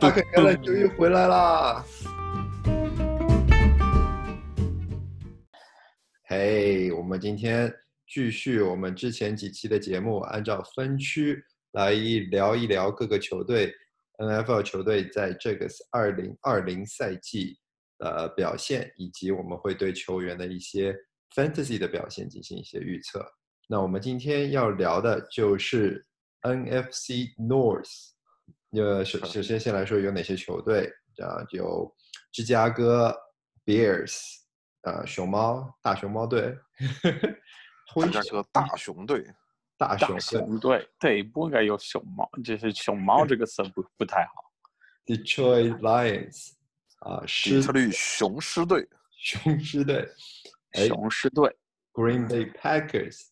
[0.00, 1.84] 大凯橄榄球又回来啦！
[6.24, 7.72] 嘿，我们今天
[8.08, 11.40] 继续我们之前几期的节目，按照分区
[11.72, 13.72] 来一聊一聊各个球队
[14.18, 17.56] NFL 球队在这个二零二零赛季
[17.98, 20.92] 的表现，以及我们会对球员的一些
[21.36, 23.24] fantasy 的表现进行一些预测。
[23.68, 26.04] 那我们今天要聊的就是
[26.42, 28.10] NFC North。
[28.72, 31.40] 呃，首首先先来说有哪些球队啊？
[31.50, 31.90] 有
[32.30, 33.16] 芝加哥
[33.64, 34.40] Bears，
[34.82, 36.54] 呃，熊猫大熊猫队，
[38.02, 39.24] 芝加哥大熊队，
[39.78, 44.52] 大熊熊队，对，不应该有熊猫，就是熊猫这个词不不太好。
[45.06, 46.52] Detroit Lions，
[46.98, 50.06] 啊，底特律雄狮队，雄狮队，
[50.86, 51.56] 雄狮队
[51.94, 53.28] ，Green Bay Packers。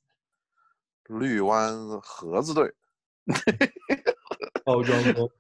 [1.08, 2.73] 绿湾盒子队，
[4.64, 5.30] 包装工。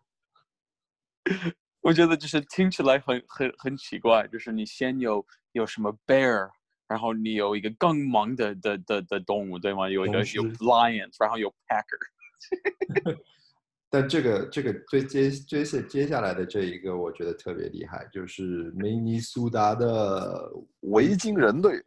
[1.80, 6.50] 我觉得就是听起来很很很奇怪，就是你先有有什么 bear，
[6.88, 9.88] 然后你有一个更猛的的的的动物，对吗？
[9.88, 13.18] 有一个有 lions，然后有 packer。
[13.88, 20.50] 但这个这个最接接下接下来的这一个，我觉得特别厉害，就是明尼苏达的
[20.80, 21.80] 维京人队，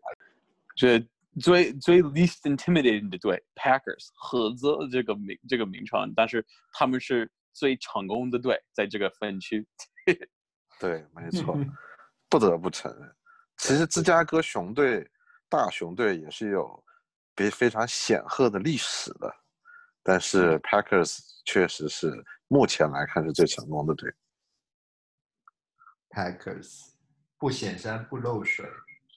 [0.76, 1.06] 这。
[1.40, 9.68] 最最 least intimidating 的队 Packers 盒子这个名这个名称，但是他们是最成功的队，在这个分区。
[10.80, 11.58] 对，没错，
[12.30, 13.16] 不得不承认，
[13.58, 15.10] 其实芝加哥熊队
[15.50, 16.84] 大熊队也是有
[17.36, 19.34] 别非常显赫的历史的，
[20.02, 22.12] 但是 Packers 确实是
[22.48, 24.10] 目前来看是最成功的队。
[26.10, 26.92] Packers
[27.38, 28.66] 不显山不漏水。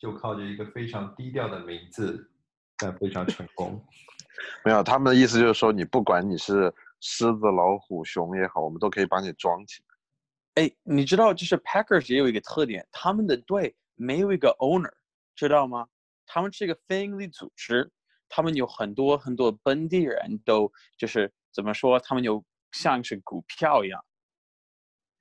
[0.03, 2.29] 就靠着一个非常低调的名字，
[2.77, 3.81] 但非常成功。
[4.65, 10.65] 没有，他们的意思就是说，你不管你是狮子、老虎、熊也好，我们都可以把你装起来。
[10.65, 14.91] 哎，你知道，就是 Packers 也有一个特点，他们的队没有一个 owner，
[15.37, 15.87] 知道吗？
[16.27, 17.89] 他们是一个非营利组织，
[18.29, 24.05] 他们有很多很多本地人都就是怎么说，他们有像是股票一样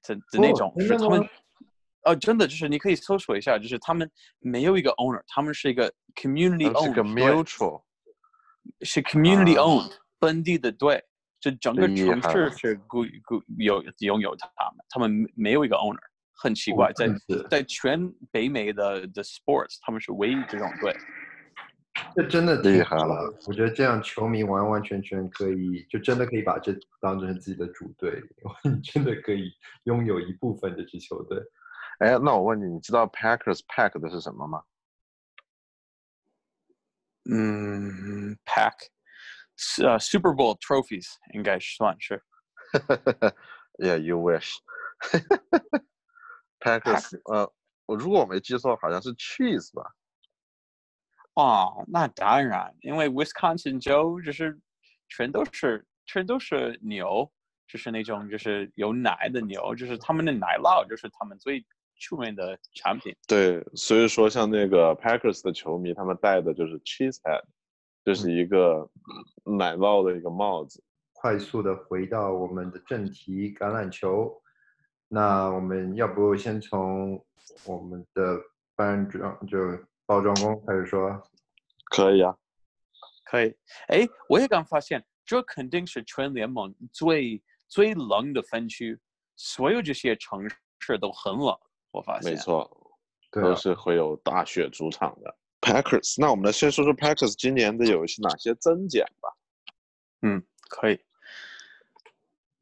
[0.02, 1.30] 的的那种，是他们。
[2.04, 7.84] 哦，真的就是你可以搜索一下，就是他们没有一个 owner，他们是一个 community owned，是个 mutual，
[8.82, 11.04] 是 community owned 本地的队，
[11.40, 16.00] 就整个城市是固固有拥有他们，他们没有一个 owner，
[16.34, 17.08] 很奇怪，在
[17.50, 20.96] 在全北美的的 sports，他们是唯一这种队。
[22.16, 28.22] 这真的厉害了，我觉得这样球迷完完全全可以，就真的可以把这当成自己的主队，
[28.82, 29.52] 真的可以
[29.84, 31.38] 拥有一部分这支球队。
[32.02, 34.64] 哎，那我问你，你知道 Packers pack 的是什么吗？
[37.30, 38.74] 嗯，pack
[39.56, 42.24] 是呃 Super Bowl trophies 应该算是。
[43.78, 44.50] Yeah, you wish.
[46.60, 47.54] Packers 呃，
[47.86, 49.88] 我如果我没记错，好像是 cheese 吧？
[51.36, 54.60] 哦，那当然，因为 Wisconsin 州就是
[55.08, 57.32] 全都是全都是牛，
[57.68, 61.64] 就是那种就是有奶的牛，就是他们的奶酪就是他们最。
[62.02, 67.44] 出名的产品，对，所以说像那个 Packers 的球迷，他们戴的就是 cheese head，
[68.04, 68.90] 就是一个
[69.46, 70.84] 奶酪的一个帽子。
[71.14, 74.42] 快速的回到我们的正题，橄榄球。
[75.08, 77.24] 那我们要不先从
[77.66, 78.40] 我们的
[78.76, 79.58] 班装就
[80.08, 81.22] 包装工开始说？
[81.92, 82.36] 可以啊，
[83.26, 83.56] 可以。
[83.90, 89.00] 哎，我也刚发现，这肯定是全联盟最最冷的分区，
[89.36, 91.56] 所有这些城市都很冷。
[91.92, 92.70] 我发现没错，
[93.32, 96.16] 都是会有大雪主场的 Packers。
[96.18, 99.30] 那我们来先说说 Packers 今年的有些哪些增减吧。
[100.22, 101.00] 嗯，可以。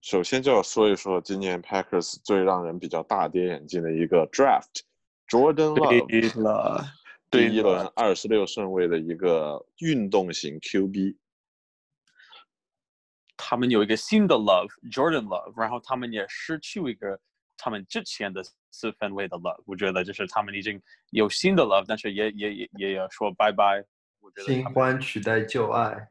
[0.01, 6.85] 首先就要说一说今年 Packers 最让人比较大跌眼镜的一个 Draft，Jordan Love，
[7.29, 11.17] 第一轮二十六顺位的一个运动型 QB。
[13.37, 17.19] 他们有一个新的 Love，Jordan Love，然后他们也失去一个。
[17.61, 20.81] 他们之前的四分位的 love，我觉得就是他们已经
[21.11, 23.83] 有新的 love，但是也也也也要说拜拜。
[24.19, 26.07] 我觉得新欢取代旧爱，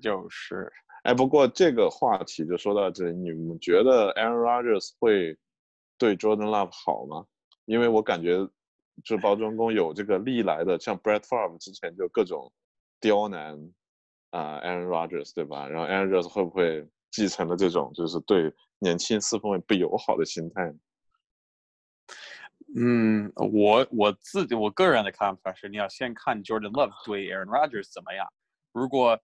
[0.00, 0.72] 就是。
[1.04, 5.36] 哎，不过这个话题就说到这里，你们觉得 Aaron Rodgers 会
[5.98, 7.26] 对 Jordan Love 好吗？
[7.66, 8.48] 因为我感觉
[9.04, 12.50] 就包装工有这个历来的，像 Brett Favre 之前就各种
[13.00, 13.54] 刁难
[14.30, 15.68] 啊 Aaron Rodgers，对吧？
[15.68, 18.50] 然后 Aaron Rodgers 会不会继承了这种就是对？
[18.78, 20.74] 年轻四分卫不友好的心态。
[22.76, 28.26] 嗯，我我自己我个人的看法是，你要先看 Jordan Love 对 Aaron Rodgers 怎么样。
[28.72, 29.18] 如果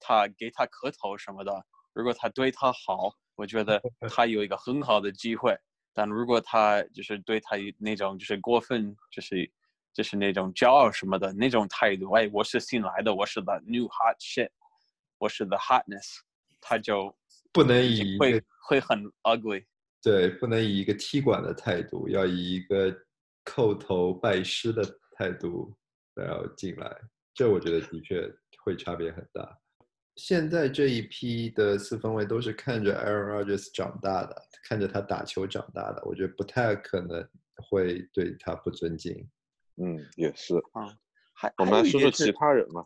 [0.00, 3.80] 他给他磕头什么的，如果他对他好，我觉得
[4.10, 5.56] 他有一个很好的机会。
[5.92, 9.50] 但如果他就是对他那种就是过分，就是
[9.92, 14.50] 就是那种骄傲什么的那种态度，哎，我是新来的，我是 the new hot shit，
[15.18, 16.20] 我是 the hotness，
[16.60, 17.16] 他就
[17.52, 19.66] 不能以会会很 ugly。
[20.08, 22.90] 对，不能以一个踢馆的态度，要以一个
[23.44, 24.82] 叩头拜师的
[25.12, 25.76] 态度
[26.14, 26.96] 然后进来，
[27.34, 28.26] 这我觉得的确
[28.64, 29.54] 会差别很大。
[30.16, 34.34] 现在这一批的四分卫都是看着 Aaron Rodgers 长大的，
[34.66, 37.28] 看着他打球长大的，我觉得不太可能
[37.68, 39.28] 会对他不尊敬。
[39.76, 40.96] 嗯，也是啊。
[41.34, 42.82] 还我们来说说其他人吧。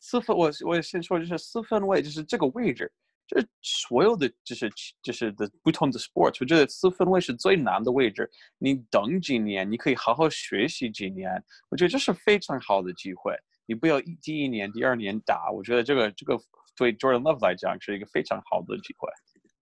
[0.00, 2.90] 四分，我我先说就是四分卫，就是这个位置，
[3.26, 4.70] 就是所有的就是
[5.02, 8.30] 就是的不同的 sports，我觉得四分位是最难的位置。
[8.58, 13.34] 你等几年，你可以好好学习几年，我觉得这是非常好的机会。
[13.66, 16.38] 你不要一第一年、第二年打，我觉得这个这个
[16.76, 19.08] 对 Jordan Love 来讲是一个非常好的机会。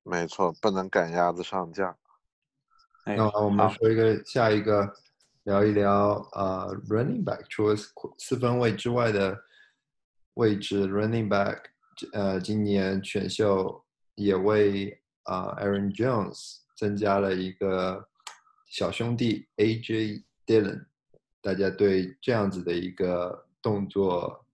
[0.03, 1.97] 没错，不能赶鸭子上架。
[3.05, 4.93] 哎那我们说一个下一个，
[5.45, 9.37] 聊一聊呃 running back，除了四四分位之外的
[10.35, 11.63] 位置，running back，
[12.13, 13.85] 呃，今年选秀
[14.15, 18.09] 也为啊、Aaron Jones 增加了一个
[18.67, 20.87] 小兄弟 AJ Dillon，
[21.41, 24.45] 大家对这样子的一个动作，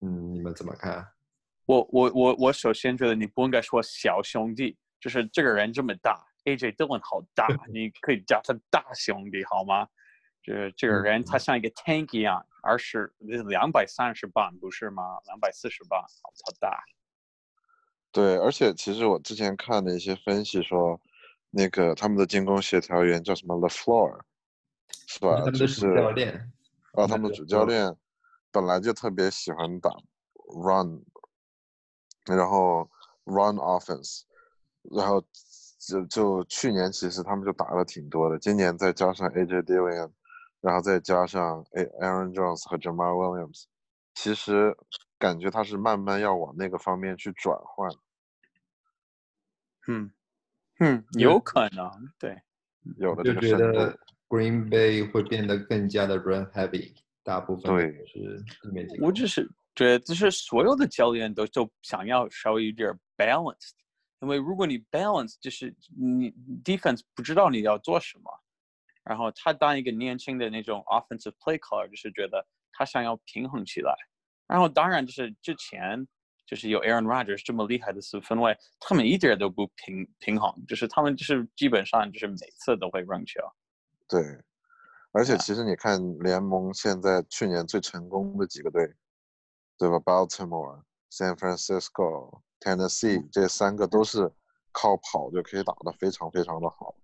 [0.00, 1.06] 嗯，你们怎么看？
[1.66, 9.86] 我我我我首先觉得你不应该说小兄弟，就是这个人这么大，AJ Dillon 好大， 你可以叫他大兄弟好吗？
[10.42, 15.18] 就是这个人他像一个 tank 一样，而是两百三十磅不是吗？
[15.26, 16.82] 两百四十磅，好好大。
[18.10, 21.00] 对，而且其实我之前看的一些分析说，
[21.50, 24.20] 那个他们的进攻协调员叫什么 The Floor，
[25.06, 25.36] 是吧？
[25.36, 26.52] 他们的就是主教练，
[26.92, 27.94] 啊，他们的主教练
[28.50, 29.90] 本来就特别喜欢打
[30.64, 31.04] run，
[32.24, 32.90] 然后
[33.24, 34.22] run offense，
[34.82, 35.22] 然后
[35.78, 40.10] 就就去年其实他们就打了挺多的，今年再加上 AJ Dillon，
[40.66, 41.64] 然后再加上
[42.00, 43.66] Aaron Jones 和 Jamal Williams，
[44.14, 44.76] 其实
[45.16, 47.88] 感觉他是慢慢要往那个方面去转换。
[49.86, 50.10] 嗯
[50.80, 52.36] 嗯， 有可能，对，
[52.98, 53.98] 有了就觉这个深度得
[54.28, 59.06] ，Green Bay 会变得更加的 run heavy，大部分对是地面进攻。
[59.06, 63.74] 我只是觉得，就是所有的教练都都想要稍微有点 balanced，
[64.18, 66.32] 因为如果你 balance，就是你
[66.64, 68.28] defense 不知道你要做什么，
[69.08, 73.94] 然后他当一个年轻的那种 offensive play caller，就是觉得他想要平衡起来，
[74.48, 76.06] 然后当然就是之前
[76.44, 83.40] 就是有 Aaron Rodgers 这么厉害的四分卫，他们一点儿都不平平衡，就是他们就是基本上就是每次都会扔球。
[84.08, 84.20] 对，
[85.12, 88.92] 而且啊其实你看联盟现在去年最成功的几个队，
[89.78, 94.30] 对吧？Baltimore、San Francisco、Tennessee 嗯这三个都是
[94.72, 96.94] 靠跑就可以打得非常非常的好，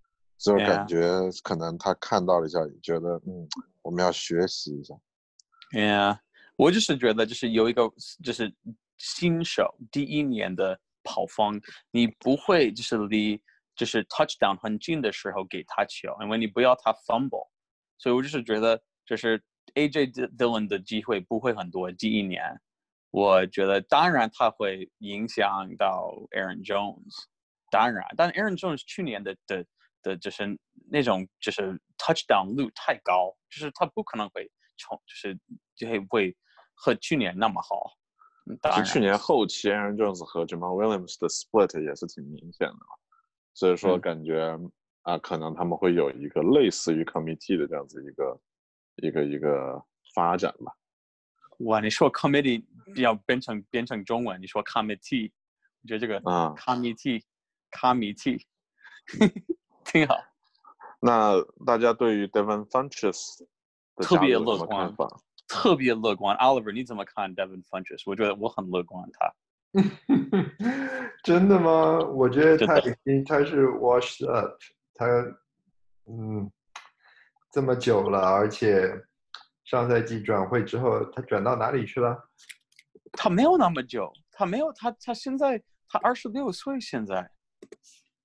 [0.43, 0.99] 就感觉
[1.43, 3.49] 可能他看到了一下，也觉得嗯，
[3.83, 4.93] 我们要学习一下。
[5.71, 6.19] Yeah，
[6.57, 7.91] 我就是觉得就是有一个
[8.25, 8.53] 就是
[8.99, 11.61] 新手第一年的跑风，
[11.93, 13.41] 你不会就是离
[13.77, 17.49] 就是 touchdown 很近的时候给他球，因为你不要他 fumble，
[17.99, 19.41] 所以我就是觉得就是
[19.75, 22.61] AJ Dillon 的机会不会很多第一年，
[23.13, 27.15] 我觉得当然他会影响到 Aaron Jones，
[27.71, 29.65] 当然，但 Aaron Jones 去年的的
[30.03, 30.59] 的就是
[30.91, 35.39] 那种就是 touchdown 率太高，就是他不可能会冲，就是
[35.75, 36.37] 就会会
[36.75, 37.93] 和去年那么好。
[38.51, 42.97] 嗯当然，去年后期 Aaron Jones 和 Jamal Williams 的 split 也是挺明显的嘛，
[43.55, 44.59] 所以说嗯感觉
[45.03, 48.41] 啊、可能他们会有一个类似于 committee 的这样子一个
[48.97, 50.73] 一个一个发展吧。
[51.59, 52.65] 哇，你说 committee
[52.97, 55.31] 要变成变成中文，你说 committee，
[55.83, 57.23] 我觉得这个啊 committee
[57.71, 58.43] committee
[59.93, 60.17] 挺好。
[61.01, 61.35] 那
[61.67, 63.41] 大家对于 Devin Funches
[63.97, 65.21] 的特别乐观什么看法？
[65.47, 68.03] 特别乐观，Oliver，你怎么看 Devin Funches？
[68.07, 69.35] 我觉得我很乐观他。
[71.23, 71.99] 真的吗？
[71.99, 74.57] 我觉得他已经他是 washed up，
[74.95, 75.07] 他
[76.07, 76.51] 嗯
[77.51, 78.91] 这么久了，而且
[79.65, 82.17] 上赛季转会之后，他转到哪里去了？
[83.13, 87.31] 他没有那么久，他没有他他现在他二十六岁，现在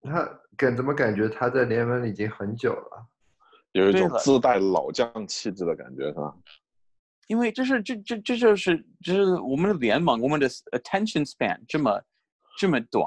[0.04, 3.08] 他感怎么感觉他在联盟已经很久了？
[3.74, 6.34] 有一种自带老将气质的感觉，是吧？
[7.28, 12.02] 因为这是这这这就是就是我们的联盟，我们的 attention span 这么
[12.58, 13.06] 这么短，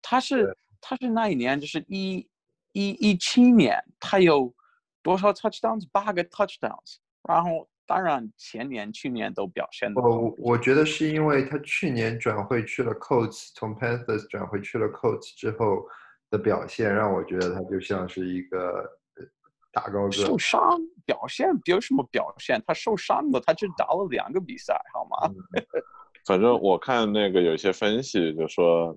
[0.00, 2.26] 他是他是那一年就是一
[2.72, 4.54] 一一七年，他有
[5.02, 5.86] 多少 touchdowns？
[5.90, 10.00] 八个 touchdowns，然后当然前年、去年都表现的。
[10.00, 15.84] 我我觉得是因为他去年转会去了 Colts，从 Panthers 转回去了 Colts 之后
[16.30, 18.80] 的表现，让我觉得他就像是一个
[19.16, 19.24] 呃
[19.72, 20.36] 大高个受。
[20.38, 20.60] 伤
[21.04, 22.62] 表现有什么表现？
[22.66, 25.34] 他受伤了，他只打了两个比赛，好吗？
[26.26, 28.94] 反正我看那个有一些分析就说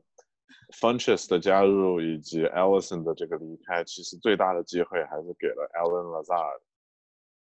[0.81, 6.59] Funches 的加入以及 Ellison 的这个离开，其实最大的机会还是给了 Allen Lazard，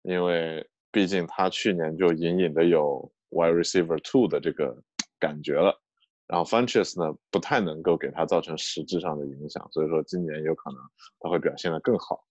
[0.03, 4.75] 因为毕竟他去年就隐隐的有 wide receiver two 的这个
[5.19, 5.79] 感觉了，
[6.26, 10.81] 然后 Funches 呢不太能够给他造成实质上的影响，所以说今年有可能
[11.21, 12.25] 他会表现得更好，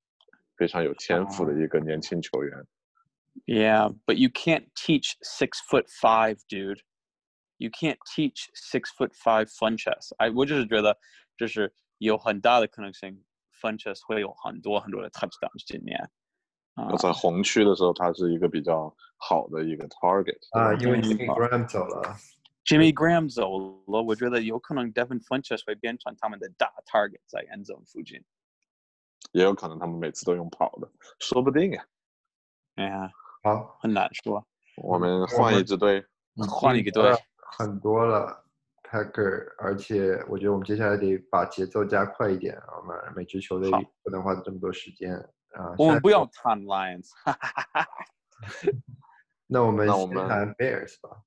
[0.57, 2.65] 非常有天赋的一个年轻球员。
[3.45, 6.79] Yeah, but you can't teach six foot five, dude.
[7.57, 10.11] You can't teach six foot five fun chess.
[10.17, 10.97] I 我就是觉得，
[11.37, 13.23] 就是有很大的可能性
[13.61, 15.97] ，fun chess 会有很多很多的 touchdowns 今年。
[16.75, 22.15] 啊、在红区的时候，他是一个比较好的一个 target 啊，因为 Graham 走了，
[22.65, 28.23] Jimmy Graham 走了，我觉得有可能 Devin Funches 会变成他们的大 target 在 end zone 附近。
[29.31, 30.89] 也有可能他们每次都用跑的，
[31.19, 31.85] 说不定呀。
[32.75, 33.11] 哎呀，
[33.43, 34.45] 好，很难说。
[34.77, 36.05] 我们换一支队，
[36.49, 37.13] 换一个队，
[37.57, 38.45] 很多了
[38.83, 43.69] Packer，而且我觉得我们接下来得把节奏加快一点，我们每支球队
[44.03, 45.15] 不能花这么多时间
[45.51, 45.75] 啊。
[45.77, 47.09] 我们不要谈 Lions。
[49.47, 51.21] 那我们那我们先谈 Bears 吧。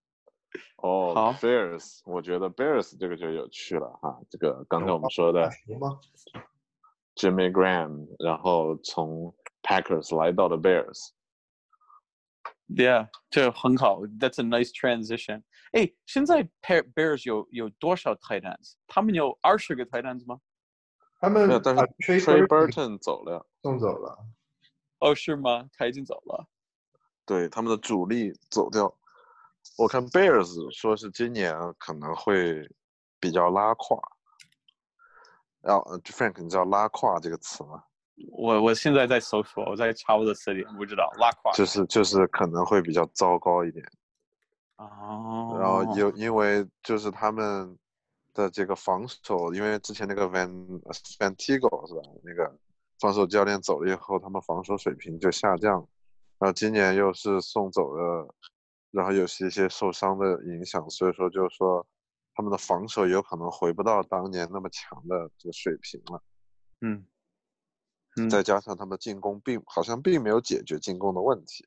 [0.76, 4.20] 哦好，Bears，我觉得 Bears 这个就有趣了哈。
[4.30, 5.50] 这个刚才我们说的
[7.14, 10.56] ？Jimmy Graham，然后从 Packers 来到了
[12.68, 15.42] Bears，Yeah，这很好，That's a nice transition。
[15.72, 18.74] 哎，现在 Bear- Bears 有有多少 tight ends？
[18.86, 20.40] 他们有二十个 tight ends 吗？
[21.18, 24.18] 他们，但是把 Trey Burton 走了，送走了。
[24.98, 25.68] 哦，是吗？
[25.72, 26.46] 他已经走了。
[27.24, 28.94] 对，他们的主力走掉。
[29.76, 32.68] 我看 Bears 说是今年可能会
[33.20, 34.00] 比较拉胯。
[35.60, 37.82] 然后呃 Frank，你知道“拉胯”这个词吗？
[38.30, 41.50] 我我现在在搜索，我在查我的词典，不知道拉胯。
[41.52, 43.84] 就是就是可能会比较糟糕一点。
[44.76, 47.76] 哦，然后有因为就是他们
[48.32, 50.80] 的这个防守，因为之前那个 Van
[51.18, 52.00] Van Tigo 是吧？
[52.22, 52.56] 那个
[53.00, 55.86] 防守教练走了以后，他们防守水平就下降。
[56.38, 58.34] 然后今年又是送走了，
[58.90, 61.86] 然后有些一些受伤的影响，所以说就是说
[62.34, 66.22] 他们的防守有可能回不到当年那么强的这个水平了。
[66.80, 67.06] 嗯
[68.16, 71.66] 嗯再加上他们进攻并好像并没有解决进攻的问题，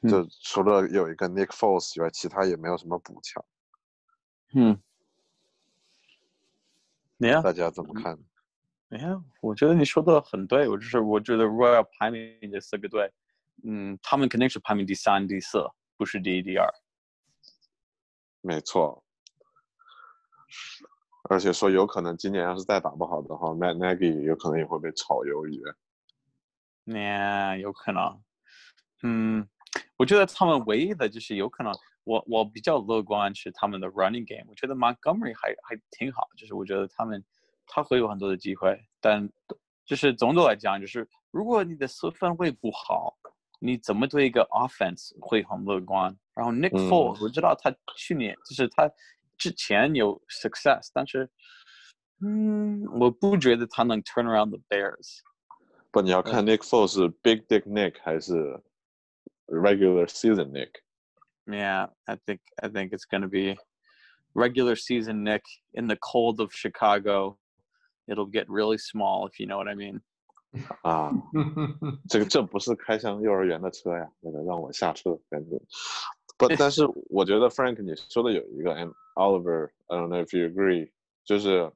[0.00, 3.44] 嗯就除了有一个 Nick Foles 以外，其他也没有什么补强。
[4.54, 4.80] 嗯
[7.18, 8.18] ，Yeah 大家怎么看
[8.90, 13.12] ？Yeah，我觉得你说的很对，我就是我觉得如果要排名这四个队，
[13.64, 15.58] 嗯，他们肯定是排名第三、第四，
[15.96, 16.68] 不是第一、第二。
[18.40, 19.02] 没错，
[21.30, 25.62] 而且说有可能今年要是再打不好的话，Matt Nagy 有可能也会被炒鱿鱼。
[26.84, 28.22] 那有可能，
[29.02, 29.48] 嗯，
[29.96, 31.72] 我觉得他们唯一的就是有可能，
[32.04, 37.24] 我我比较乐观是他们的 running game，我觉得 Montgomery 还还挺好，就是我觉得他们
[37.66, 39.26] 他会有很多的机会，但
[39.86, 43.16] 就是总的来讲，就是如果你的四分位不好，
[43.63, 46.15] 你怎么对一个 offense 会很乐观？
[46.33, 48.89] 然后 Nick 嗯 Foles，、我知道他去年就是他
[49.37, 51.29] 之前有 success，但是
[52.21, 55.19] 嗯，我不觉得他能 turn around the Bears。
[55.91, 58.61] 不，你要看 Nick Foles 是 Big Dick Nick 还是
[59.47, 60.71] Regular Season Nick？
[61.45, 63.57] Yeah, I think I think it's going to be
[64.33, 65.41] regular season Nick
[65.73, 67.39] in the cold of Chicago.
[68.07, 70.01] It'll get really small if you know what I mean.
[70.82, 71.10] 啊，
[72.08, 75.60] 这个这不是开向幼儿园的车呀，那个让我下车，感觉。
[76.36, 80.90] 不，但是我觉得 Frank 你说的有一个，and Oliver，I don't know if you agree，
[81.24, 81.70] 就是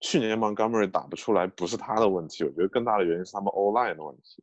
[0.00, 4.42] 去年 Montgomery 打不出来，不是他的问题，我觉得更大的原因是他们 O line 的问题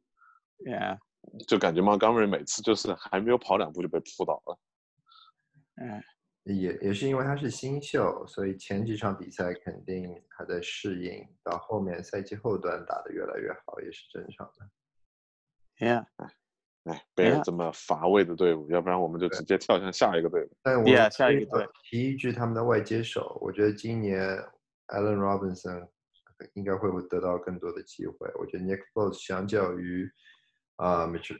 [0.59, 0.97] ，Yeah.
[1.45, 4.57] 就感觉 Montgomery 每次就是还没有跑两步就被扑倒了。
[5.75, 6.01] yeah.
[6.55, 15.85] 也也是因为他是新秀，所以前几场比赛肯定还在适应，到后面赛季后段打得越来越好也是正常的。
[15.85, 16.05] Yeah.
[16.85, 20.49] 哎，贝尔 Yeah 这么乏味的队伍，要不然我们就直接跳向下一个队伍。
[20.63, 24.25] 但我 Yeah，下一个队提一句他们的外接手，我觉得今年
[24.87, 25.87] Allen Robinson
[26.53, 28.31] 应该会得到更多的机会。
[28.39, 30.09] 我觉得 Nick Foles 相较于
[30.77, 31.35] 啊 Mitch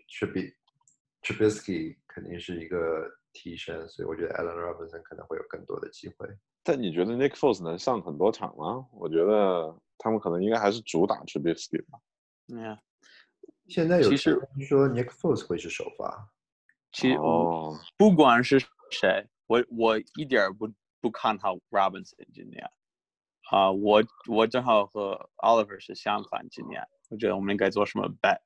[1.23, 6.27] Trubisky 肯定是一个提升，所以我觉得 Allen Robinson 可能会有更多的机会。
[6.63, 8.87] 但你觉得 Nick Foles 能上很多场吗？
[8.91, 11.99] 我觉得他们可能应该还是主打 Trubisky 吧。
[12.47, 12.79] Yeah.
[13.67, 16.29] 现在有其实说 Nick Foles 会是首发，
[16.91, 18.59] 其实哦，不管是
[18.91, 20.67] 谁，我我一点儿不
[20.99, 22.67] 不看好 Robinson 今年。
[23.49, 28.39] 啊、我我正好和 Oliver 是相反，今年我觉得我们应该做什么 bet。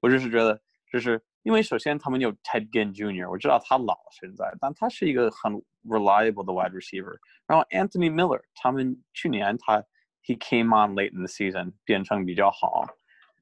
[0.00, 0.60] 我就是觉得，
[0.92, 5.53] 就是因为首先他们有 Ted Ginn Jr.，我知道他老了现在，但他是一个很
[5.85, 7.17] reliable 的 wide receiver。
[7.47, 9.83] 然后 Anthony Miller，他们去年他
[10.23, 12.85] he came on late in the season，变成比较好。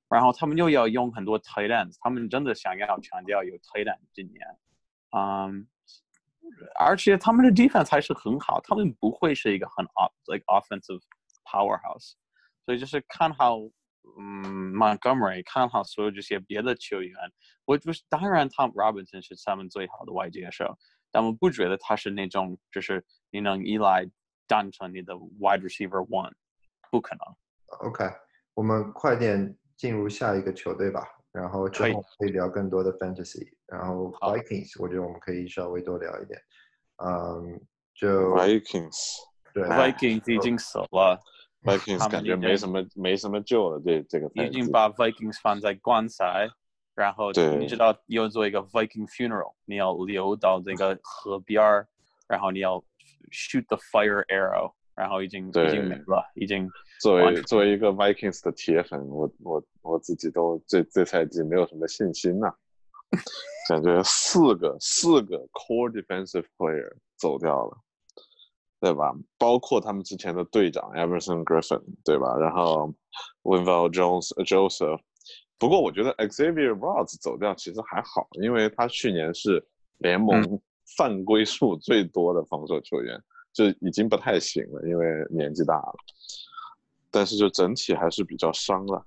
[0.10, 4.40] 然后他们又要用很多 tight ends，他们真的想要强调有 tight end 今年，
[5.12, 5.68] 嗯，
[6.80, 11.02] 而且他们的 defense 还是很好，他们不会是一个很 off like offensive
[11.44, 12.14] powerhouse，
[12.64, 13.58] 所以就是看好
[14.19, 17.15] 嗯 Montgomery，看好所有这些别的球员，
[17.65, 20.77] 我就是当然 Tom Robinson 是他们最好的外接手，
[21.11, 24.09] 但我不觉得他是那种就是你能依赖
[24.47, 26.33] 当成你的 wide receiver one，
[26.91, 27.89] 不可能。
[27.89, 28.05] OK，
[28.55, 32.03] 我们快点进入下一个球队吧，然后之可以后。
[32.19, 34.35] 可以聊更多的 fantasy，然后好。
[34.35, 36.39] Vikings，我觉得我们可以稍微多聊一点。
[36.97, 37.61] 嗯，
[37.95, 39.17] 就 Vikings
[39.55, 41.21] 对哎 Vikings 已经 死了，
[41.63, 46.49] Vikings 感觉没什么没什么救了，这这个已经把 Vikings 放在棺材，
[46.95, 51.87] 然后对你知道要做一个 Viking funeral，你要流到这个河边儿，
[52.29, 52.83] 然后你要
[53.31, 56.69] shoot the fire arrow，然后已经已经没了，已经。
[57.01, 62.55] 作为作为一个 Vikings 的铁粉，我我我自己都这这赛季没有什么信心呐、
[63.69, 67.77] 感觉四个四个 core defensive player 走掉了，
[68.83, 69.15] 对吧？
[69.39, 72.37] 包括他们之前的队长 Emerson Griffin，对吧？
[72.37, 72.93] 然后
[73.45, 75.01] Winval Jones Joseph。
[75.57, 79.65] 不过我觉得 Xavier Rhodes 走掉其实还好，因为他去年是
[79.99, 80.61] 联盟
[80.97, 83.23] 犯规数最多的防守球员，
[83.53, 85.95] 就已经不太行了，因为年纪大了。
[87.09, 89.07] 但是就整体还是比较伤了。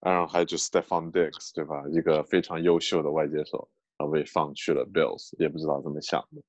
[0.00, 1.84] 然后还有就 Stephon Diggs，对吧？
[1.90, 3.68] 一个非常优秀的外接手，
[4.00, 6.40] 然后被放去了 Bills，也不知道怎么想的。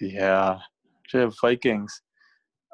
[0.00, 0.58] Yeah，
[1.04, 1.98] 这 Vikings，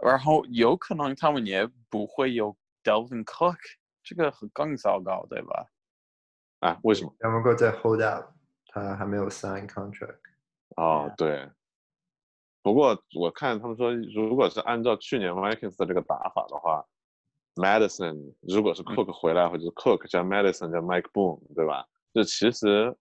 [0.02, 3.58] 然后有可能他们也不会有 Delvin Cook，
[4.02, 5.66] 这个很更糟糕，对吧？
[6.60, 7.14] 啊，为什么？
[7.20, 8.24] 能够再 hold out，
[8.68, 10.16] 他还没有 sign contract。
[10.76, 11.46] 哦，对。
[12.62, 16.82] 不过我看他们说，如果是按照去年 Vikings 的这个打法的话
[17.56, 21.86] ，Madison 如果是 Cook 回来，或者是 Cook 加 Madison 加 Mike Boone，对吧？
[22.14, 22.96] 就其实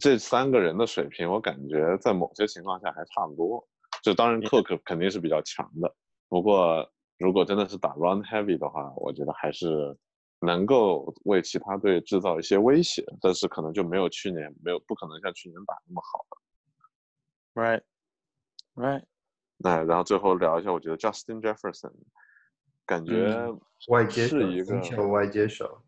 [0.00, 3.66] 这三个人的水平，我感觉在某些情况下还差不多。
[4.02, 5.94] 就当然 Cook 肯定是比较强的，
[6.28, 9.96] 不过如果真的是打 Run Heavy 的话，我觉得还是
[10.40, 16.42] 能够为其他队制造一些威胁，但是可能就没有去年没有不可能像去年打那么好了。
[17.54, 17.82] Right,
[18.74, 19.04] right.
[19.56, 21.92] 那然后最后聊一下，我觉得 Justin Jefferson
[22.84, 25.82] 感觉嗯外接手，是一个新秀外接手，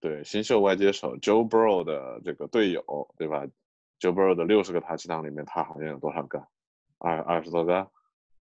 [0.00, 2.82] 对新秀外接手 Joe Burrow 的这个队友，
[3.16, 3.46] 对吧
[4.00, 6.42] ？Joe Burrow 的六十个大心脏里面，他好像有多少个？
[6.98, 7.86] 二二十多个。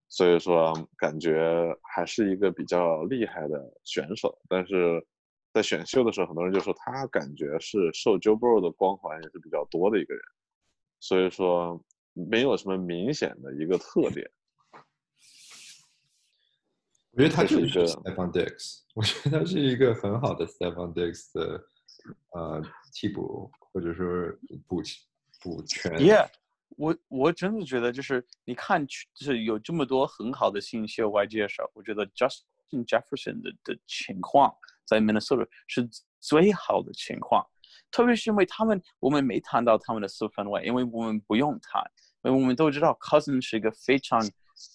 [0.09, 4.39] 所以说，感觉还是一个比较厉害的选手。
[4.49, 5.05] 但是
[5.53, 10.23] 在选秀的时候，很多人就说他感觉是受 Joe Burrow 的光环也是比较多的一个人。
[11.01, 14.31] 所以说，没有什么明显的一个特点。
[17.17, 21.65] 我觉得他就是一个 Stephon Diggs，我觉得他是一个很好的 Stephon Diggs 的
[22.33, 24.05] 呃替补或者说
[24.69, 24.83] 补
[25.41, 25.93] 补全。
[25.93, 26.29] Yeah，
[26.77, 35.89] 我我真的觉得就是你看，就是有这么多很好的新秀外接手，我觉得 Justin Jefferson 的的情况在 Minnesota 是
[36.21, 37.43] 最好的情况，
[37.91, 41.83] 特别是因为他们我们没谈到他们的四分卫，因为我们不用谈，
[42.25, 44.21] 因为我们都知道 Cousin 是一个非常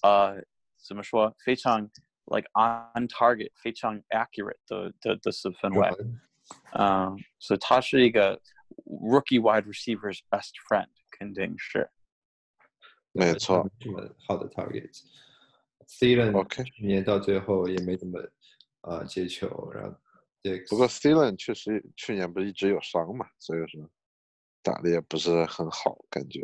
[0.01, 0.43] 呃
[0.84, 1.88] 怎么说非常
[2.31, 5.88] like on target 非常 accurate 的的的四分卫。
[6.72, 8.40] 嗯，所以他是一个
[8.85, 11.90] rookie wide receiver's best friend，肯定是。
[13.12, 18.20] 没错，这么好的 target。Thielen OK 去年到最后也没怎么
[18.83, 19.96] 呃接球，然后
[20.42, 23.88] Diggs 不过 Thielen 确实去年不是一直有伤嘛，所以说
[24.62, 26.40] 打的也不是很好，感觉。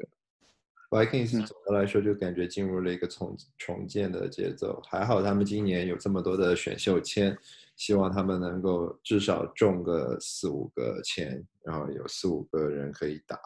[0.90, 7.38] Vikings 嗯总的来说就感觉进入了一个重重建的节奏，还好他们今年有这么多的选秀签，
[7.76, 13.38] 希望他们能够至少中个四五个签，然后有四五个人可以打。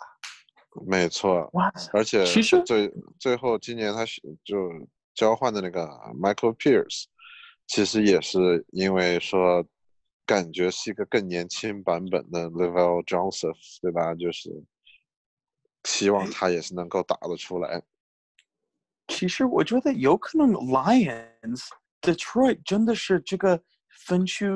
[0.85, 1.51] 没错，
[1.91, 4.69] 而且其实最最后今年他是就
[5.13, 5.85] 交换的那个
[6.21, 7.05] Michael Pierce，
[7.67, 9.65] 其实也是因为说
[10.25, 14.15] 感觉是一个更年轻版本的 Level Johnson，对吧？
[14.15, 14.49] 就是
[15.83, 17.81] 希望他也是能够打得出来。
[19.07, 21.67] 其实我觉得有可能 Lions、
[22.01, 24.47] Detroit 真的是这个分区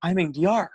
[0.00, 0.70] 排名第二，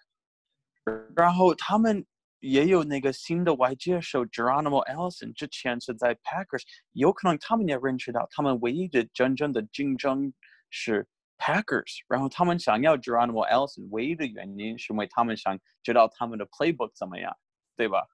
[1.16, 2.06] 然后他们
[2.40, 10.34] 也有那个新的外接手 Geronimo Allison，之前是在 Packers，有可能他们也认识到，他们唯一的真正的竞争
[10.70, 17.34] 是 Packers，然后他们想要 Geronimo Allison，唯一的原因是因为他们想知道他们的 playbook 怎么样，
[17.78, 18.06] 对吧？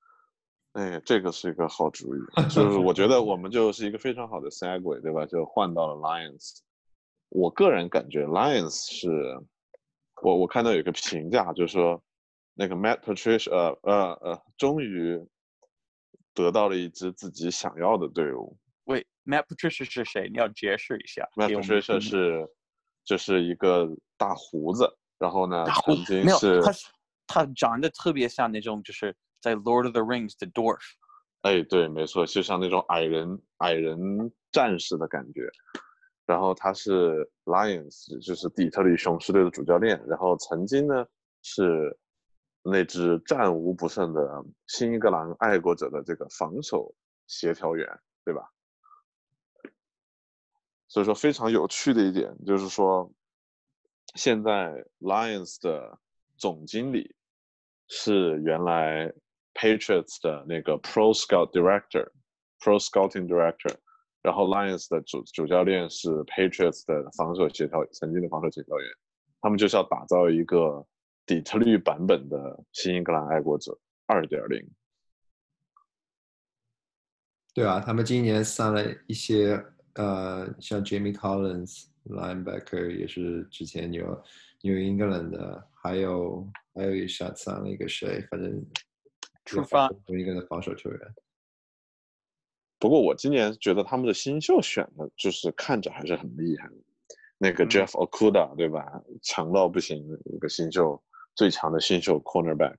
[0.77, 2.19] 哎，这个是一个好主意，
[2.53, 5.25] 就是我觉得我们就是一个非常好的 segue，对吧？
[5.25, 6.59] 就换到了 Lions。
[7.29, 9.09] 我个人感觉 Lions 是，
[10.21, 11.99] 我我看到有一个评价，就是说
[12.53, 15.19] 那个 Matt Patricia，呃呃呃，终于
[16.35, 18.55] 得到了一支自己想要的队伍。
[18.83, 20.29] 喂，Matt Patricia 是谁？
[20.29, 21.27] 你要解释一下。
[21.35, 22.47] Matt Patricia 是
[23.03, 24.87] 就是一个大胡子，
[25.17, 26.71] 然后呢，曾经没有，是他
[27.25, 30.81] 他长得特别像那种就是在 Lord of the Rings 的 dwarf。
[31.41, 35.49] 哎，对，没错，就像那种矮人矮人战士的感觉。
[36.25, 40.03] 然后他是 Lions，就是底特律雄狮队的主教练。
[40.07, 41.05] 然后曾经呢
[41.41, 41.97] 是
[42.63, 46.93] 那支战无不胜的新英格兰爱国者的这个防守
[47.27, 47.87] 协调员，
[48.25, 48.51] 对吧？
[50.89, 53.09] 所以说非常有趣的一点就是说，
[54.15, 55.97] 现在 Lions 的
[56.37, 57.15] 总经理
[57.87, 59.13] 是原来
[59.57, 63.75] Patriots 的那个 Pro Scout Director，Pro Scouting Director。
[64.23, 68.89] 然后 Lions 的主主教练是 Patriots 的防守协调，曾经的防守协调员，
[69.39, 70.85] 他们就是要打造一个
[71.25, 74.61] 底特律版本的新英格兰爱国者二点零。
[77.53, 84.05] 对啊，他们今年上了一些呃，像 Jamie Collins linebacker 也是之前 New
[84.61, 88.63] New England 的，还有还有一下上了一个谁，反正
[89.47, 90.99] 出发同一个防守球员。
[92.79, 96.75] 不过我今年觉得他们的新秀选的就是看着还是很厉害的，
[97.37, 99.01] 那个嗯 Jeff Okuda 对吧？
[99.23, 101.01] 强到不行的一个新秀，
[101.33, 102.77] 最强的新秀 cornerback，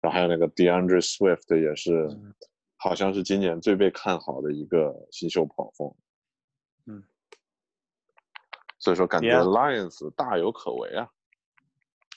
[0.00, 2.34] 然后还有那个 DeAndre Swift 也是，嗯
[2.76, 5.92] 好像是今年最被看好的一个新秀跑锋。
[6.86, 7.02] 嗯，
[8.78, 11.08] 所以说感觉 Lions 大有可为啊。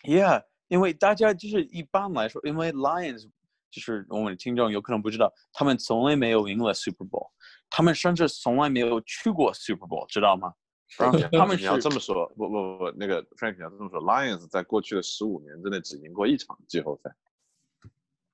[0.03, 3.29] Yeah，因为大家就是一般来说，因为 Lions
[3.71, 7.31] 就是我们的听众有可能不知道，他们从来没有赢了 Super Bowl，
[7.69, 10.53] 他们甚至从来没有去过 Super Bowl，知道吗？
[11.31, 17.15] 他们你要这么说，不不不，那个 Frank 你要这么说 Lions 在过去的十五年之内只赢过一场季后赛，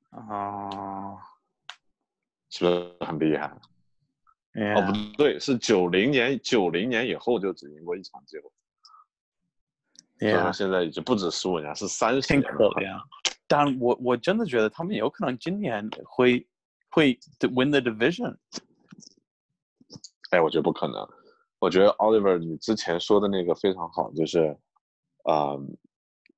[0.10, 1.16] 啊，
[2.50, 3.56] 是不是很厉害？
[4.76, 8.52] 哦不对，是九零年，九零年以后就只赢过一场季后
[10.18, 12.58] 赛，所以说 yeah，现在已经不止十五年，是三十年了。
[12.58, 13.00] 可怜。
[13.48, 16.46] 但我我真的觉得他们有可能今年会
[16.90, 17.18] 会
[17.56, 18.36] win the division。
[20.32, 21.08] 哎，我觉得不可能。
[21.60, 24.56] 我觉得 Oliver，你之前说的那个非常好，就是，
[25.24, 25.56] 啊、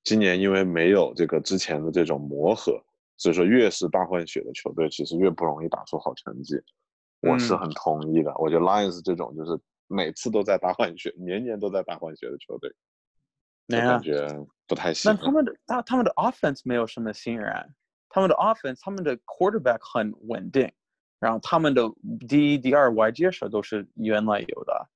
[0.04, 2.82] 今年因为没有这个之前的这种磨合，
[3.18, 6.56] 所以说越是大换血的球队，其实越不容易打出好成绩。
[7.22, 8.34] 我是嗯很同意的。
[8.38, 12.76] 我觉得 Lions 这种就是每次都在大换血，年年都在大换血的球队，就
[13.70, 15.18] 对啊感觉不太行但。
[15.18, 17.76] 他们的他他们的 offense 没有什么新人，
[18.10, 20.72] 他们的 offense 他们的 quarterback 很稳定，
[21.20, 21.84] 然后他们的
[22.28, 24.90] 第一、第二外接手都是原来有的，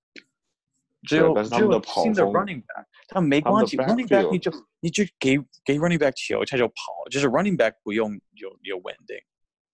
[1.03, 9.17] 只有只对但是他们的有新的跑锋 running back，但没他们的关系，running back 你 backfield 就你就给给 running back 球，他就跑，就是 running back 不用有有稳定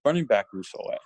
[0.03, 0.97] ，running back 无所谓。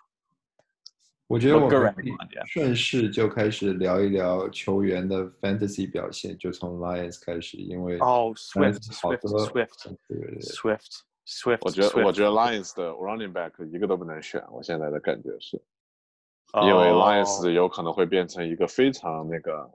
[1.34, 2.46] 我觉得我我个人们可以的观点。
[2.46, 10.40] 顺势就开始聊一聊球员的 fantasy 表现，就从 Lions 开始，因为哦 Lions，Swift 好 Swift 多 Swift 对对对。
[10.42, 15.60] Swift Swift，我觉得，我 Swift 觉得 Lions 的 running back 一个都不能选，我现在的感觉是，
[16.62, 17.02] 因为哦。
[17.02, 19.68] Lions 有可能会变成一个非常那个，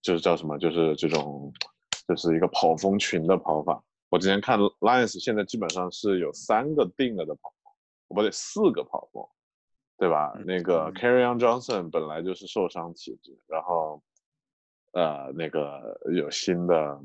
[0.00, 1.52] 就是叫什么，就是这种，
[2.08, 3.82] 就是一个跑风群的跑法。
[4.08, 9.22] 我之前看 Lions 现在基本上是有三个定了的跑风，不对，四个跑风，
[9.98, 10.32] 对吧？
[10.36, 14.02] 嗯那个嗯 Carry on Johnson 本来就是受伤体质，然后
[14.92, 17.00] 呃那个有新的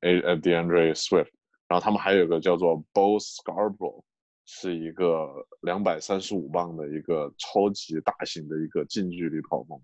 [0.00, 1.30] A 呃 DeAndre Swift，
[1.68, 4.02] 然后他们还有个叫做 Bo Scarborough，
[4.44, 5.26] 是一个
[5.62, 9.80] 两百三十五磅的一个超级大型的一个近距离跑锋，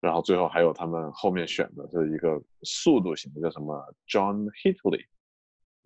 [0.00, 3.74] 然后最后还有他们后面选的是一个速度型的，叫什么
[4.06, 5.06] John Hitley，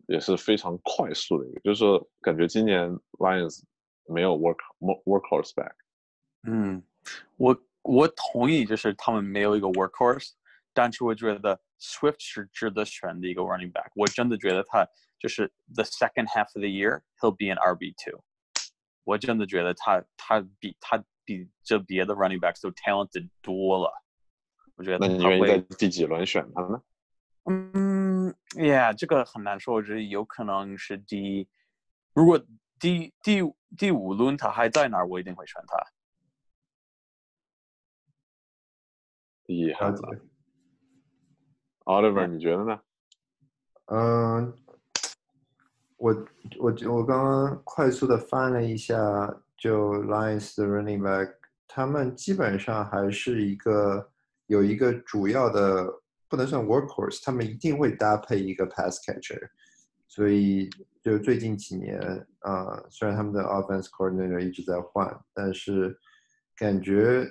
[0.09, 3.63] 也是非常快速的一个，就是说感觉今年 Lions
[4.08, 5.74] 没有 work workhorse back，
[6.44, 6.84] 嗯，
[7.38, 10.32] 我我同意，就是他们没有一个 workhorse，
[10.74, 13.90] 但是我觉得 Swift 是值得选的一个 running back。
[13.96, 14.86] 我真的觉得他
[15.20, 18.24] 就是 the second half of the year he'll be an RB two。
[19.04, 23.92] 我真的觉得他他比他比这别的 running backs 都 talented 多了。
[24.76, 26.82] 我觉得那你愿意他会在第几轮选他呢？
[27.46, 31.48] 嗯，Yeah，这个很难说，我觉得有可能是第一，
[32.14, 32.42] 如果
[32.80, 33.42] 第第
[33.77, 35.77] 第五轮他还在那儿，我一定会选他。
[39.47, 39.99] 厉害了。
[41.85, 42.81] Oliver，你觉得呢？
[43.87, 44.55] 嗯，
[45.97, 46.15] 我
[46.59, 48.95] 我我刚刚快速的翻了一下，
[49.57, 51.35] 就 Lions 的 running back，
[51.67, 54.13] 他们基本上还是一个
[54.47, 59.49] 有一个主要的，不能算 workhorse，他们一定会搭配一个 pass catcher，
[60.09, 60.69] 所以
[61.03, 62.01] 就最近几年
[62.41, 65.97] 啊、虽然他们的 offense coordinator 一直在换，但是
[66.57, 67.25] 感觉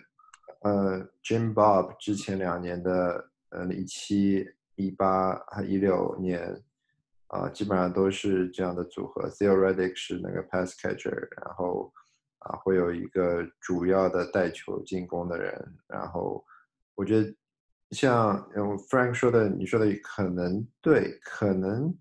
[0.61, 6.63] 呃 Jim Bob 之前两年的呃一七、一八和一六年
[7.27, 9.27] 啊、基本上都是这样的组合。
[9.27, 11.91] Theoretic 是那个 pass catcher，然后
[12.39, 16.45] 啊、会有一个主要的带球进攻的人，然后
[16.95, 17.35] 我觉得
[17.91, 21.93] 像嗯 Frank 说的，你说的可能对，可能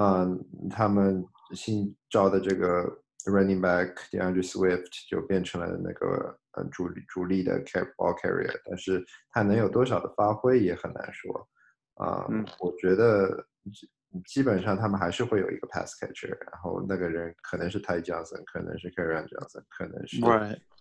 [0.00, 0.38] 嗯、
[0.70, 2.84] 他们新招的这个
[3.26, 11.48] running back DeAndre Swift 就变成了那个呃主力主力的 car ball carrier，但是他能有多少的发挥也很难说。
[11.94, 13.90] 啊、嗯我觉得基
[14.24, 20.16] 基本上他们还是会有一个 pass catcher，然后那个人可能是 Ty Johnson，可能是 Karen Johnson，可能是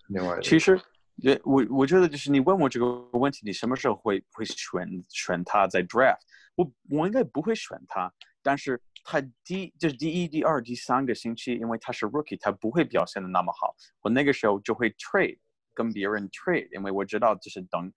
[0.07, 0.41] 另外的。
[0.41, 0.79] 其实，
[1.15, 6.19] 也我我觉得就是你问我这个问题，你什么时候会会选选他在 draft？
[6.55, 15.39] 我我应该不会选他，但是他第就是第一、第二、第三个星期，因为他是 rookie，他不会表现的那么好，我那个时候就会 trade
[15.73, 17.89] 跟别人 trade，因为我知道就是等。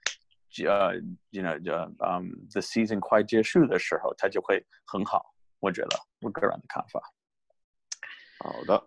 [0.66, 0.94] 呃
[1.30, 1.52] ，you know，
[1.98, 5.34] 呃，嗯，the season 快结束的时候，他就会很好。
[5.58, 7.00] 我觉得我个人的看法。
[8.38, 8.86] 好的，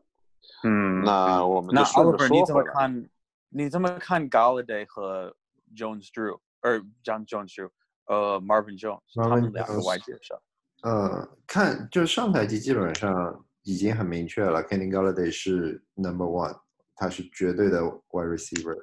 [0.63, 2.63] 嗯，那我们那 Oliver 你怎么。
[2.63, 3.09] 看？
[3.55, 5.35] 你怎么看 Galladay 和
[5.75, 7.69] Jones Drew，呃，John Jones Drew，
[8.07, 10.41] 呃，Marvin Jones，他们两个外接手。
[10.85, 16.59] 嗯，看就上赛季基本上已经很明确了，Kenny Galladay 是 number one，
[16.95, 18.77] 他是绝对的外 receiver，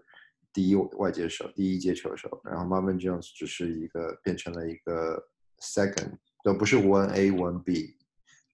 [0.51, 2.41] 第一外接手，第一接球手。
[2.43, 5.23] 然后 Marvin Jones 只是一个变成了一个
[5.61, 7.99] second，都不是 one A one B，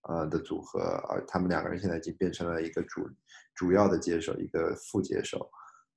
[0.09, 3.09] 呃的组合，而他们两个人现在已经变成了一个主
[3.55, 5.49] 主要的接手，一个副接手。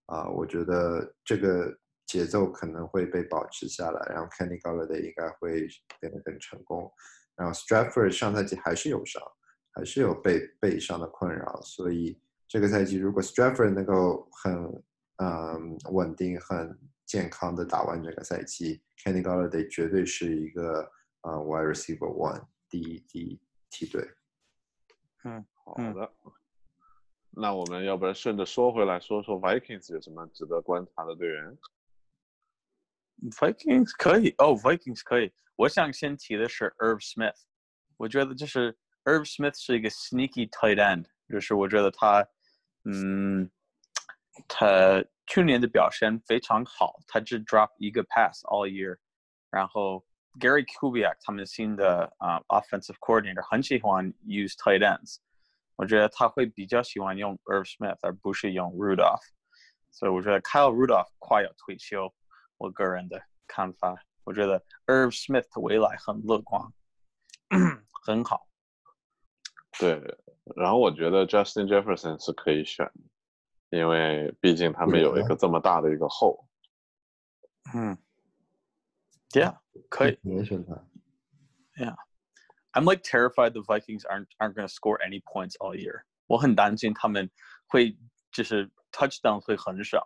[0.05, 5.67] 啊、我觉得这个节奏可能会被保持下来，然后 Kenny Galladay 应该会
[5.99, 6.91] 变得更成功。
[7.39, 9.23] 然后 Stratford 上赛季还是有伤，
[9.71, 14.83] 还是有被背伤的困扰，所以这个赛季如果 Stratford 能够很
[15.23, 20.81] 嗯稳定、很健康的打完整个赛季，Kenny Galladay 绝对是一个
[21.21, 24.05] 呃 wide receiver one 第一第一梯队。
[25.23, 26.11] 嗯好的，
[27.29, 31.57] 那我们要不然顺着说回来，说说 Vikings 有什么值得观察的队员？
[33.30, 35.32] Vikings 可以哦，Vikings 可以。
[35.56, 37.34] 我想先提的是 Irv Smith，
[37.96, 42.26] 我觉得就是 Irv Smith 是一个 sneaky tight end，就是我觉得他，
[42.84, 43.48] 嗯，
[44.48, 48.96] 他去年的表现非常好，他只 drop 一个 pass all year，
[49.50, 50.04] 然后
[50.40, 55.18] Gary Kubiak 他们新的啊、offensive coordinator 很喜欢 use tight ends，
[55.76, 59.22] 我觉得他会比较喜欢用 Irv Smith 而不是用 Rudolph，
[59.92, 62.12] 所以我觉得 Kyle Rudolph 快要退休。
[62.59, 66.61] 我个人的看法，我觉得 Irv Smith 的未来很乐观，
[68.05, 68.47] 很好。
[69.79, 70.17] 对，
[70.55, 76.45] 然后我觉得 Justin Jefferson 是可以选的，因为毕竟他们有一个这么大的一个后。
[77.73, 77.97] 嗯
[79.29, 79.57] ，Yeah，
[79.89, 80.19] 可以。
[80.21, 80.73] 你选他。
[81.77, 81.95] Yeah,
[82.73, 86.03] I'm like terrified the Vikings aren't aren't going to score any points all year。
[86.27, 87.31] 我很担心他们
[87.67, 87.97] 会
[88.33, 90.05] 就是 touchdown 会很少。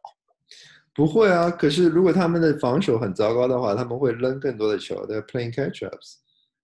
[0.93, 6.17] 不会啊，可是如果他们的防守很糟糕的话，他们会扔更多的球，they're playing catch ups，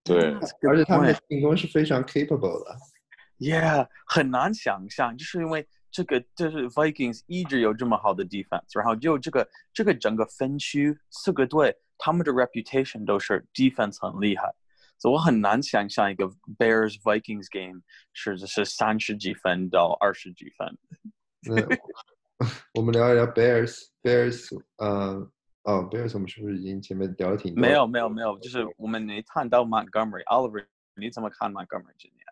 [0.03, 0.35] 对，
[0.69, 2.77] 而且他们的进攻是非常 capable 的。
[3.39, 14.53] Yeah，很难想象，就是因为这个就是 Vikings 一直有这么好的 defense，然后就这个这个整个分区四个队，他们的 reputation 都是 defense 很厉害，
[14.99, 17.81] 所以我很难想象一个 Bears Vikings game
[18.13, 20.77] 是是三十几分到二十几分。
[22.39, 22.45] 那
[22.79, 25.29] 我们聊一聊 Bears，Bears，呃，
[25.63, 27.61] 哦，Bears，我们是不是已经前面聊了挺多？
[27.61, 32.25] 没有没有没有，就是我们没谈到 Montgomery，Oliver，你怎么看 Montgomery 今年？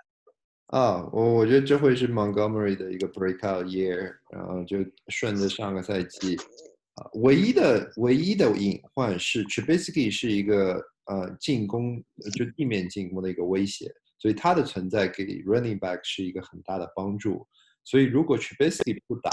[0.67, 4.77] 啊，我我觉得这会是 Montgomery 的一个 breakout year，然后就
[5.09, 6.37] 顺着上个赛季，
[6.95, 12.01] 啊，唯一的唯一的隐患是 Trubisky 是一个呃进攻
[12.33, 17.45] 就地面进攻的一个威胁，所以他的存在给 running back 是一个很大的帮助。
[17.83, 19.31] 所以如果 Trubisky 不打，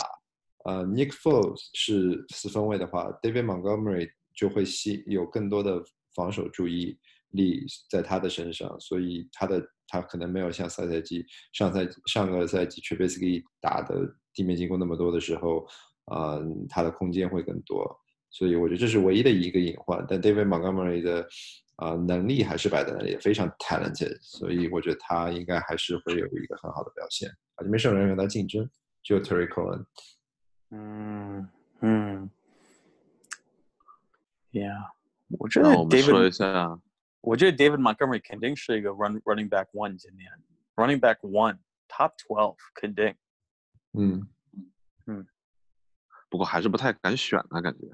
[0.65, 5.83] 呃，Nick Foles 是四分卫的话，David Montgomery 就会吸有更多的
[6.15, 6.99] 防守注意
[7.31, 15.67] 力在他的身上，所以他的他可能没有像上赛季上赛季上个赛季 Trubisky 打的地面进攻那么多的时候，
[16.07, 17.85] 啊、他的空间会更多。
[18.31, 20.05] 所以我觉得这是唯一的一个隐患。
[20.09, 21.27] 但 David Montgomery 的
[21.77, 27.29] 啊、能力还是摆在那里，非常 talented，所以我觉得他应该还是会有一个很好的表现。
[27.57, 28.69] 啊，就没什么人跟他竞争，
[29.03, 29.85] 只有 Terry Cohen。
[30.71, 31.49] 嗯
[31.81, 32.31] 嗯
[34.53, 34.91] ，Yeah，
[35.39, 36.81] 我觉得那我们说一下，
[37.21, 40.31] 我觉得 David Montgomery 肯定是一个 run running back one 今年
[40.77, 43.15] running back one top twelve 肯定。
[43.93, 44.27] 嗯，
[46.29, 47.87] 不过还是不太敢选啊，感觉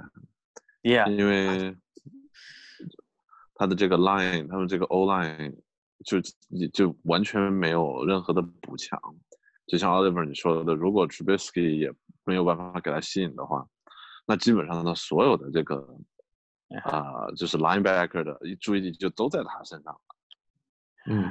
[0.82, 1.76] ，Yeah，因为
[3.54, 5.54] 他的这个 line，他们这个 O line
[6.04, 6.18] 就
[6.68, 8.98] 就完全没有任何的补强。
[9.70, 11.92] 就像 Oliver 你说的，如果 Trubisky 也
[12.24, 13.64] 没有办法给他吸引的话，
[14.26, 15.76] 那基本上呢，所有的这个
[16.82, 20.00] 啊、就是 linebacker 的注意力就都在他身上了，
[21.06, 21.30] 嗯，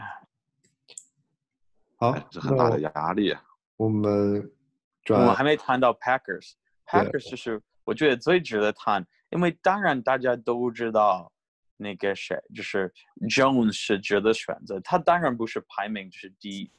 [1.98, 3.44] 好还，是很大的压力啊。
[3.76, 4.50] 我们
[5.04, 6.54] 转我还没谈到 Packers。
[6.86, 11.30] Packers 就是我觉得最值得谈，因为当然大家都知道
[11.76, 12.90] 那个谁，就是
[13.30, 14.80] Jones 是值得选择。
[14.80, 16.72] 他当然不是排名就是第一，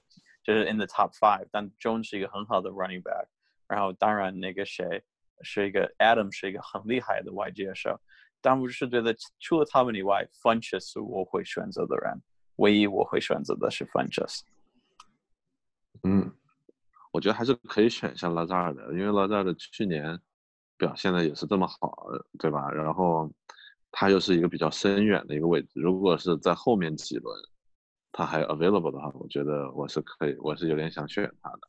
[0.51, 3.27] 就是 in the top five，但 Jones 是一个很好的 running back。
[3.69, 5.01] 然后当然那个谁
[5.43, 7.97] 是一个 Adam 是一个很厉害的外接手，
[8.41, 12.21] 但我是觉得除了他们以外，Funches 是我会选择的人，
[12.57, 14.41] 唯一我会选择的是 Funches。
[16.03, 16.35] 嗯
[17.13, 20.19] 我觉得还是可以选一下拉扎尔的，因为拉扎尔的去年
[20.77, 22.09] 表现的也是这么好，
[22.41, 22.69] 对吧？
[22.73, 23.31] 然后
[23.93, 27.41] 他又是一个比较深远的一个位置，如果是在后面几轮
[28.13, 31.61] 他还 available 的话，我觉得我是可以，我是有点想选他的。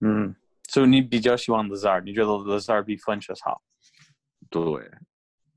[0.00, 0.34] 嗯，
[0.68, 3.62] 所以你比较希望 Lazar，你觉得 Lazar 比 Funches 好？
[4.50, 4.62] 对，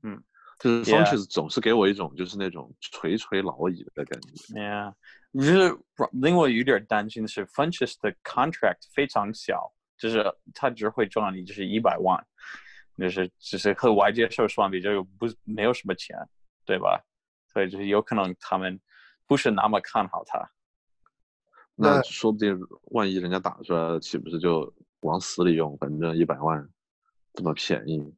[0.02, 0.22] 嗯，
[0.58, 4.28] 就是 Funches 总是给我一种就是那种垂垂老矣的感觉。
[4.54, 4.94] Yeah，
[5.34, 5.78] 就是
[6.12, 12.22] 令我有点担心的是，Funches 的 contract 非常小，就是他只会赚你就是一百万，
[12.98, 16.16] 就是只是和外接受相比，就不没有什么钱，
[16.64, 17.00] 对吧？
[17.52, 18.80] 所以就是有可能他们
[19.32, 20.38] 不是那么看好他。
[21.74, 22.54] 那那说不定
[22.90, 25.74] 万一人家打出来了，岂不是就往死里用？
[25.78, 26.68] 反正一百万
[27.32, 28.14] 这么便宜，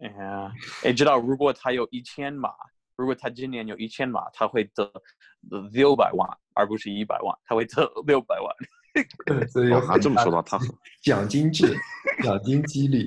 [0.00, 2.50] 哎呀，哎，知道如果他有一千码，
[2.96, 4.90] 如果他今年有一千码，他会得
[5.70, 8.52] 六百万，而不是一百万，他会得六百万。
[9.52, 10.58] 所以有哦这么说的话他
[11.02, 11.72] 奖金制、
[12.24, 13.06] 奖金激励。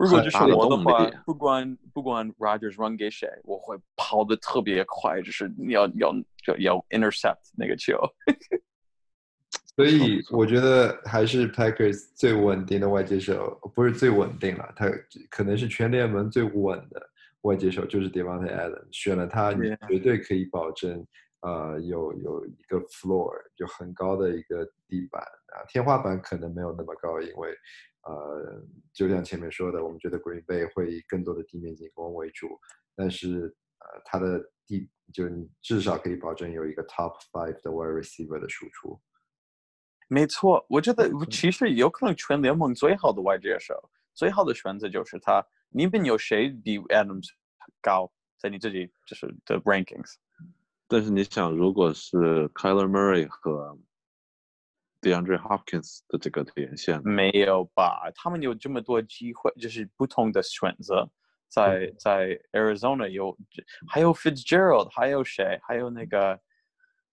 [0.00, 6.14] 如果就是我的话，不管不管 Rogers run 给谁，我会跑得特别快，就是要要
[6.46, 8.00] 要要 intercept 那个球。
[9.76, 14.90] 所以我觉得还是 Packers 最稳定的外接手，不是最稳定了，他
[15.28, 17.02] 可能是全联盟最稳的
[17.42, 18.88] 外接手，就是 Devontae Adams。
[18.90, 21.06] 选了他，你绝对可以保证，
[21.42, 27.50] 呃，有有一个 floor，就很高的一个地板啊，天花板可能没有那么高，因为
[28.02, 32.58] 呃，就像前面说的，我们觉得 Green Bay 会以更多的地面进攻为主，
[32.94, 39.00] 但是呃，它的地就是你至少可以保证有一个 top five 的 wide receiver 的输出。
[40.08, 43.74] 没错，我觉得其实有可能全联盟最好的外接手，
[44.12, 45.44] 最好的选择就是他。
[45.72, 47.28] 你们有谁比 Adams
[47.80, 48.10] 高？
[48.38, 50.14] 在你自己就是的 rankings？
[50.90, 52.16] 但是你想，如果是
[52.48, 53.78] Kyler Murray 和
[55.00, 58.10] DeAndre Hopkins 的这个连线，没有吧？
[58.16, 61.08] 他们有这么多机会，就是不同的选择。
[61.48, 63.38] 在在 Arizona 有，
[63.88, 65.60] 还有 Fitzgerald，还有谁？
[65.62, 66.40] 还有那个，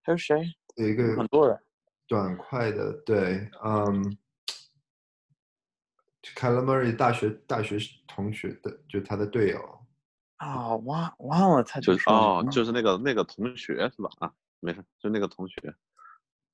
[0.02, 0.42] 还有谁？
[0.76, 1.60] 有一个很多人。
[2.08, 4.18] 短快的，对，嗯
[6.36, 9.77] k y l e Murray 大学大学同学的，就他的队友，
[10.38, 14.10] 啊、忘忘了他就就是说哦，就是那个那个同学是吧？
[14.19, 15.56] 啊，没事，就那个同学。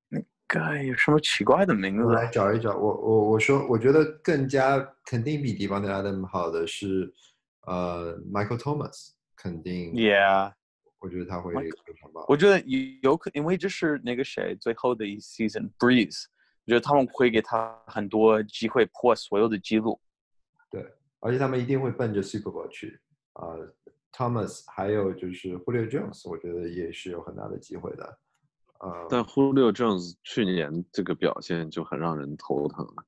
[0.10, 2.04] 那个有什么奇怪的名字？
[2.04, 2.78] 我来找一找。
[2.78, 7.12] 我我我说，我觉得更加肯定比 Devontae Adams 好的是，
[7.62, 10.54] 呃，Michael Thomas，肯定 Yeah，
[11.00, 12.24] 我觉得他会非常棒。
[12.28, 12.80] 我觉得有
[13.12, 16.26] 有可，因为这是那个谁最后的一 season Breeze，
[16.66, 20.00] 我觉得他们会给他很多机会破所有的记录。
[20.70, 20.86] 对
[21.20, 23.00] 而且他们一定会奔着 Super Bowl 去
[23.34, 23.58] 啊、
[24.12, 28.20] Thomas 还有就是 Julio Jones，我觉得也是有很大的机会的。
[28.80, 33.06] 呃，但 Julio Jones 去年这个表现就很让人头疼了，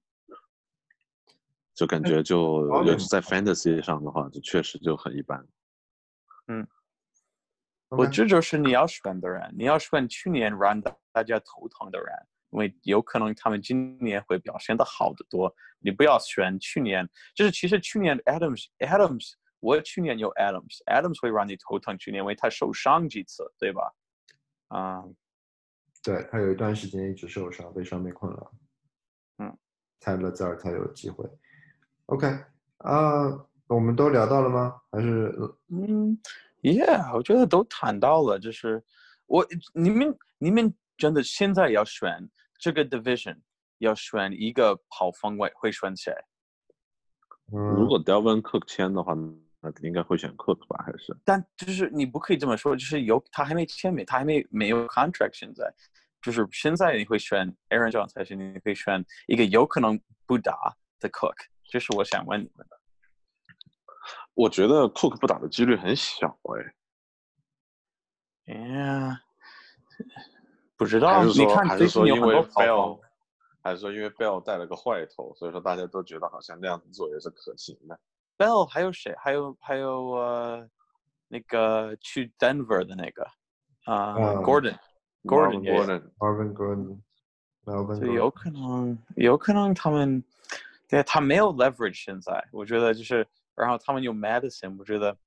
[1.74, 5.46] 就感觉就尤其在 Fantasy 上的话，就确实就很一般。
[6.48, 6.68] 嗯
[7.90, 12.08] 我这就是你要选的人，你要选去年让大大家头疼的人，
[12.50, 15.54] 因为有可能他们今年会表现的好得多。
[15.80, 19.34] 你不要选去年，就是其实去年 Adams Adams，
[19.66, 23.92] 我去年有 Adams，Adams 会让你头疼，去年因为他受伤几次，对吧？
[24.68, 25.04] 啊、
[26.04, 28.52] 对他有一段时间一直受伤，被伤病困扰。
[29.40, 29.58] 嗯，
[30.00, 31.28] 才勒兹尔才有机会。
[32.06, 32.28] OK
[32.78, 33.24] 啊，
[33.66, 34.80] 我们都聊到了吗？
[34.92, 35.34] 还是
[35.70, 36.16] 嗯
[36.62, 38.84] ，Yeah，我觉得都谈到了，就是
[39.26, 39.44] 我
[39.74, 43.40] 你们你们真的现在要选这个 division，
[43.80, 46.14] 要选一个跑方位，会选谁？
[47.52, 49.14] 嗯如果 Delvin Cook 签的话，
[49.66, 50.84] 那应该会选 Cook 吧？
[50.86, 55.74] 还是但就是你不可以这么说，就是有他还没签名，他还没没有 contract，现在
[56.22, 61.36] 就是现在你会选 Aaron Jones 还是你会选一个有可能不打的 Cook？
[61.64, 62.80] 这是我想问你们的。
[64.36, 66.76] 我觉得 Cook 不打的几率很小哎。
[68.54, 69.18] Yeah，
[70.78, 73.00] 不知道，你看说还最近有是说因为 Bell，
[73.64, 78.00] 还是说因为 Bell 带了个坏头，所以说大家都觉得好像那样子做也是可行的。
[78.38, 79.14] Bell 还有谁？
[79.18, 80.70] 还有还有呃，
[81.28, 83.24] 那个去 Denver 的那个
[83.86, 84.78] 啊、嗯 Gordon。
[85.24, 85.60] Gordon
[86.20, 87.00] Marvin Gordon、
[87.66, 90.24] Melvin 对，Gordon 有可能，有可能他们，
[90.88, 95.18] 对他没有 leverage 现在，我觉得就是，然后他们有 Madison，我觉得，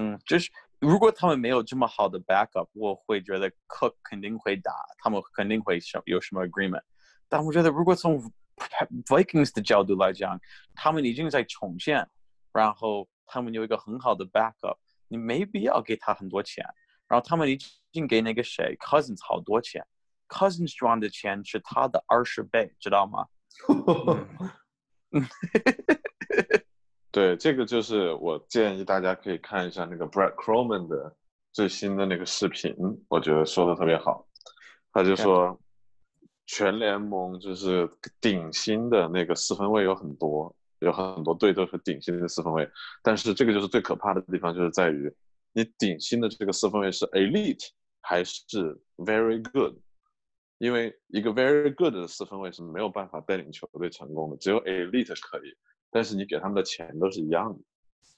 [0.00, 0.50] 嗯，就是
[0.80, 6.82] 如果他们没有这么好的 backup，我会觉得 Cook 肯定会打，他们肯定会什有什么 agreement，
[7.28, 8.20] 但我觉得如果从
[9.06, 10.36] Vikings 的角度来讲，
[10.74, 12.04] 他们已经在重建，
[12.56, 14.76] 然后他们有一个很好的 backup，
[15.08, 16.64] 你没必要给他很多钱，
[17.06, 17.58] 然后他们已
[17.92, 19.84] 经给那个谁 Cousins 好多钱。
[20.28, 23.26] Cousins 赚的钱是他的二十倍，知道吗？
[27.12, 31.14] 对，这个就是我建议大家可以看一下那个 Brad Croman 的
[31.52, 32.74] 最新的那个视频，
[33.08, 34.26] 我觉得说的特别好。
[34.92, 35.58] 他就说，
[36.46, 37.88] 全联盟就是
[38.20, 42.68] 顶薪的那个四分卫有很多，有很多队都是顶薪的四分卫，
[43.02, 45.12] 但是这个就是最可怕的地方，就是在于
[45.52, 47.68] 你顶薪的这个四分卫是 elite
[48.00, 49.76] 还是 very good。
[50.58, 55.54] 因为一个 very good 的四分卫是没有办法带领球队成功的，只有 elite 可以，
[55.90, 57.60] 但是你给他们的钱都是一样的。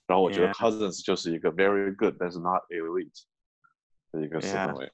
[0.06, 3.24] 然后我觉得 Cousins 就是一个 very good 但是 not elite
[4.12, 4.92] 的一个四分卫。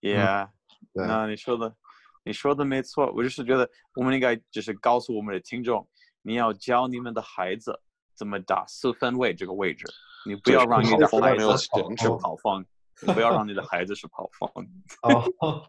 [0.00, 0.50] Yeah，、
[0.92, 1.74] 对那你说的，
[2.22, 3.12] 你说的没错。
[3.16, 5.88] 我就是觉得我们应该就是告诉我们的听众，
[6.26, 7.78] 你要教你们的孩子
[8.16, 9.84] 怎么打四分卫这个位置，
[10.26, 12.64] 你不要让你的孩子是跑锋，
[13.06, 14.48] 你不要让你的孩子是跑锋。
[15.02, 15.62] 哦，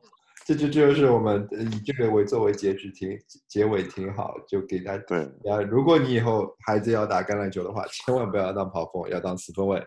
[0.45, 9.85] 这就这就是我们呃以这个为作为结局挺结尾挺好，就给他对啊，如果你以后孩子要打橄榄球的话，千万不要当跑锋，要当四分卫。